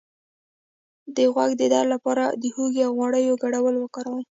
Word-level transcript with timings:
د 1.15 1.17
غوږ 1.33 1.51
د 1.57 1.63
درد 1.73 1.87
لپاره 1.93 2.23
د 2.41 2.43
هوږې 2.55 2.81
او 2.87 2.91
غوړیو 2.97 3.39
ګډول 3.43 3.75
وکاروئ 3.79 4.19